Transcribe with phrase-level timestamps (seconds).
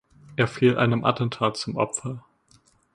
[0.35, 2.25] Er fiel einem Attentat zum Opfer.